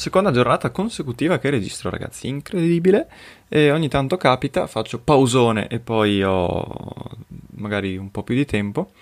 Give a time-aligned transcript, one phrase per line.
[0.00, 3.06] seconda giornata consecutiva che registro ragazzi, incredibile.
[3.48, 7.18] E ogni tanto capita, faccio pausone e poi ho
[7.56, 8.92] magari un po' più di tempo.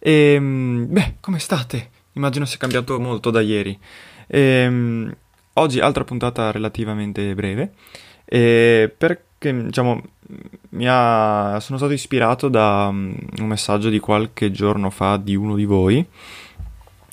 [0.00, 1.90] E beh, come state?
[2.14, 3.78] Immagino sia cambiato molto da ieri.
[4.26, 5.16] E,
[5.52, 7.74] oggi altra puntata relativamente breve.
[8.24, 10.02] E perché diciamo
[10.84, 16.04] ha, sono stato ispirato da un messaggio di qualche giorno fa di uno di voi.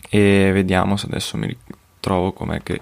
[0.10, 2.82] E vediamo se adesso mi ricordo trovo com'è che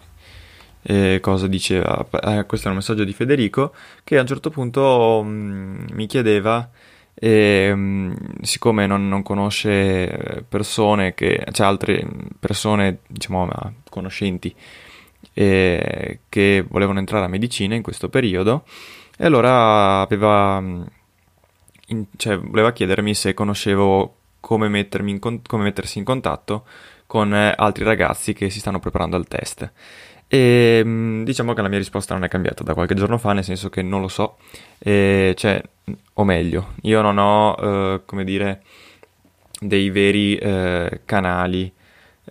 [0.83, 2.05] eh, cosa diceva.
[2.11, 6.05] Eh, questo è un messaggio di Federico che a un certo punto mh, mm, mi
[6.07, 6.69] chiedeva,
[7.13, 12.05] eh, mh, siccome non, non, conosce persone, che, cioè altre
[12.39, 13.49] persone, diciamo,
[13.89, 14.53] conoscenti,
[15.33, 18.65] eh, che volevano entrare a medicina in questo periodo,
[19.17, 20.83] e allora aveva, mm,
[21.87, 26.65] in, cioè, voleva chiedermi se conoscevo come, in, come mettersi in contatto
[27.07, 29.71] con eh, altri ragazzi che si stanno preparando al test.
[30.33, 33.43] E mm, diciamo che la mia risposta non è cambiata da qualche giorno fa, nel
[33.43, 34.37] senso che non lo so,
[34.79, 35.61] e, cioè,
[36.13, 38.63] o meglio, io non ho, eh, come dire,
[39.59, 41.71] dei veri eh, canali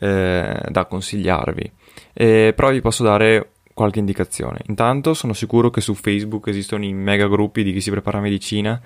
[0.01, 1.71] eh, da consigliarvi,
[2.13, 4.59] però vi posso dare qualche indicazione.
[4.67, 8.81] Intanto sono sicuro che su Facebook esistono i mega gruppi di chi si prepara medicina,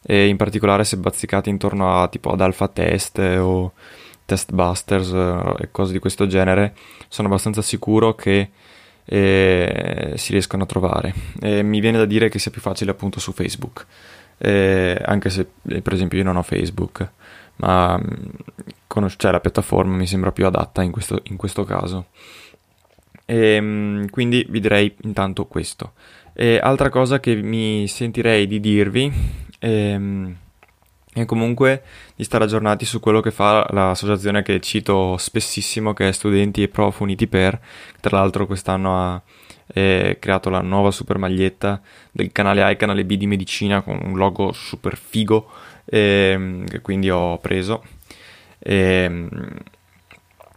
[0.00, 3.72] e in particolare se bazzicati intorno a tipo ad alfa test o
[4.30, 6.74] testbusters eh, e cose di questo genere,
[7.08, 8.50] sono abbastanza sicuro che
[9.04, 11.12] eh, si riescono a trovare.
[11.40, 13.84] E mi viene da dire che sia più facile appunto su Facebook,
[14.38, 17.08] eh, anche se eh, per esempio io non ho Facebook,
[17.56, 18.28] ma mm,
[18.86, 22.06] conos- cioè, la piattaforma mi sembra più adatta in questo, in questo caso.
[23.24, 25.94] E, ehm, quindi vi direi intanto questo.
[26.32, 29.12] E altra cosa che mi sentirei di dirvi
[29.58, 30.36] ehm,
[31.12, 31.82] e comunque
[32.14, 36.68] di stare aggiornati su quello che fa l'associazione che cito spessissimo, che è Studenti e
[36.68, 37.60] Prof Uniti Per,
[38.00, 39.22] tra l'altro quest'anno ha
[39.72, 41.80] eh, creato la nuova super maglietta
[42.12, 45.50] del canale A e canale B di medicina con un logo super figo,
[45.84, 47.82] eh, che quindi ho preso.
[48.58, 49.28] E,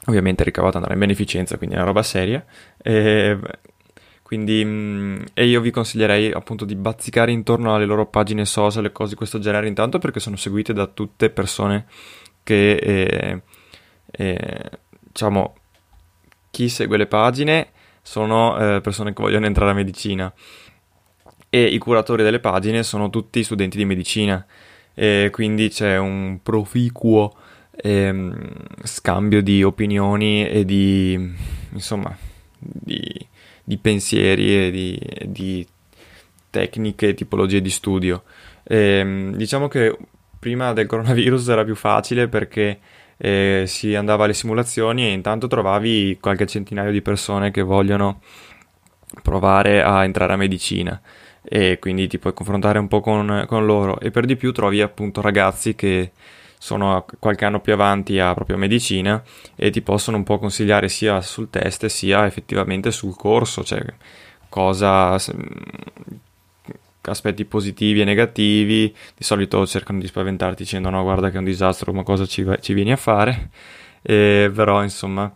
[0.05, 2.43] ovviamente ricavato andrà in beneficenza, quindi è una roba seria.
[4.33, 8.91] Quindi, mm, e io vi consiglierei appunto di bazzicare intorno alle loro pagine social e
[8.91, 11.85] cose di questo genere intanto perché sono seguite da tutte persone
[12.41, 13.41] che, eh,
[14.09, 14.69] eh,
[15.01, 15.55] diciamo,
[16.49, 17.67] chi segue le pagine
[18.01, 20.33] sono eh, persone che vogliono entrare a medicina.
[21.47, 24.43] E i curatori delle pagine sono tutti studenti di medicina.
[24.95, 27.35] E quindi c'è un proficuo
[27.69, 28.51] ehm,
[28.81, 31.35] scambio di opinioni e di
[31.71, 32.17] insomma
[32.57, 33.22] di
[33.63, 35.67] di pensieri e di, di
[36.49, 38.23] tecniche e tipologie di studio.
[38.63, 39.97] E, ehm, diciamo che
[40.39, 42.79] prima del coronavirus era più facile perché
[43.17, 48.21] eh, si andava alle simulazioni e intanto trovavi qualche centinaio di persone che vogliono
[49.21, 50.99] provare a entrare a medicina
[51.41, 54.81] e quindi ti puoi confrontare un po' con, con loro e per di più trovi
[54.81, 56.11] appunto ragazzi che
[56.63, 59.21] sono qualche anno più avanti a proprio medicina
[59.53, 63.83] e ti possono un po' consigliare sia sul test sia effettivamente sul corso, cioè
[64.47, 65.19] cosa
[67.01, 71.43] aspetti positivi e negativi, di solito cercano di spaventarti dicendo no guarda che è un
[71.43, 73.49] disastro, ma cosa ci, ci vieni a fare,
[74.01, 75.29] e, però insomma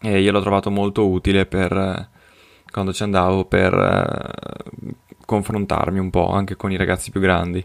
[0.00, 2.08] eh, io l'ho trovato molto utile per
[2.68, 7.64] quando ci andavo per eh, confrontarmi un po' anche con i ragazzi più grandi.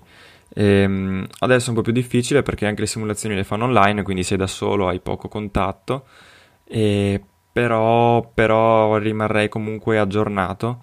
[0.53, 4.03] E, ehm, adesso è un po' più difficile perché anche le simulazioni le fanno online,
[4.03, 6.05] quindi sei da solo, hai poco contatto,
[6.65, 7.21] e
[7.51, 10.81] però, però rimarrei comunque aggiornato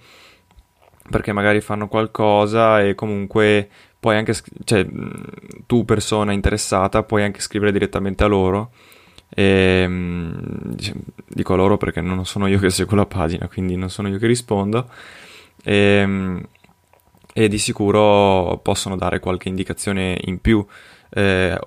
[1.11, 3.69] perché magari fanno qualcosa e comunque
[4.01, 4.35] puoi anche,
[4.65, 4.87] cioè
[5.67, 8.71] tu persona interessata puoi anche scrivere direttamente a loro.
[9.29, 10.75] E, ehm,
[11.27, 14.19] dico a loro perché non sono io che seguo la pagina quindi non sono io
[14.19, 14.89] che rispondo.
[15.63, 16.43] E, ehm,
[17.35, 20.65] e di sicuro possono dare qualche indicazione in più
[21.11, 21.59] eh,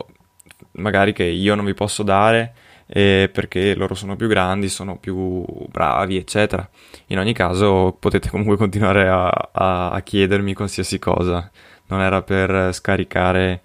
[0.73, 2.53] magari che io non vi posso dare
[2.87, 6.67] eh, perché loro sono più grandi, sono più bravi, eccetera.
[7.07, 11.49] In ogni caso potete comunque continuare a, a, a chiedermi qualsiasi cosa,
[11.87, 13.61] non era per scaricare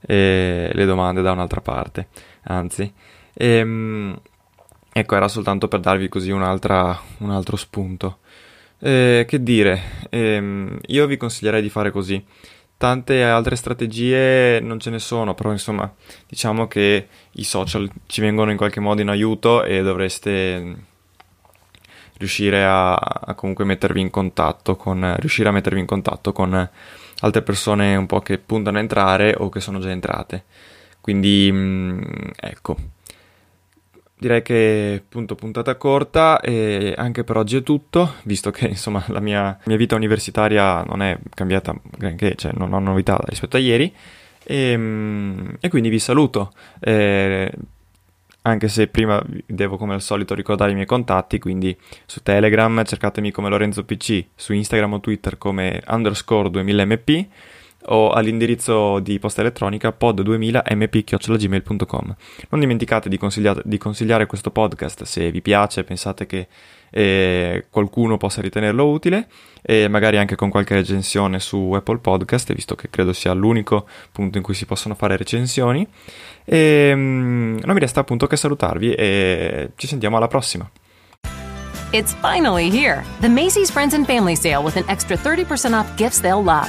[0.00, 2.08] eh, le domande da un'altra parte,
[2.44, 2.92] anzi.
[3.34, 4.18] Ehm,
[4.92, 8.18] ecco, era soltanto per darvi così un altro spunto.
[8.80, 12.24] Eh, che dire, ehm, io vi consiglierei di fare così
[12.78, 15.92] tante altre strategie non ce ne sono, però insomma
[16.28, 20.74] diciamo che i social ci vengono in qualche modo in aiuto e dovreste mm,
[22.18, 26.70] riuscire a, a comunque mettervi in contatto con riuscire a mettervi in contatto con
[27.20, 30.44] altre persone un po' che puntano a entrare o che sono già entrate.
[31.00, 32.00] Quindi mm,
[32.36, 32.76] ecco
[34.18, 39.20] direi che appunto puntata corta e anche per oggi è tutto, visto che insomma la
[39.20, 43.92] mia, mia vita universitaria non è cambiata granché, cioè non ho novità rispetto a ieri
[44.44, 46.52] e, ehm, e quindi vi saluto.
[46.80, 47.52] Eh,
[48.42, 51.76] anche se prima devo come al solito ricordare i miei contatti, quindi
[52.06, 57.26] su Telegram cercatemi come Lorenzo PC, su Instagram o Twitter come underscore 2000mp
[57.88, 62.16] o all'indirizzo di posta elettronica pod2000mp.gmail.com.
[62.50, 63.18] Non dimenticate di,
[63.64, 66.48] di, consigliare questo podcast se vi piace, pensate che
[66.90, 69.28] eh, qualcuno possa ritenerlo utile
[69.62, 74.38] e magari anche con qualche recensione su Apple Podcast, visto che credo sia l'unico punto
[74.38, 75.86] in cui si possono fare recensioni.
[76.44, 80.68] E um, non mi resta appunto che salutarvi e ci sentiamo alla prossima.
[81.90, 86.20] It's finally here, the Macy's Friends and Family Sale with an extra 30% off gifts
[86.20, 86.68] they'll love.